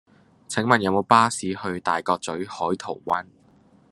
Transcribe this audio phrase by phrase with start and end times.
[0.47, 3.27] 請問有無巴士去大角嘴海桃灣